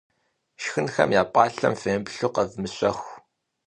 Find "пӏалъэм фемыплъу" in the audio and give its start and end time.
1.31-2.33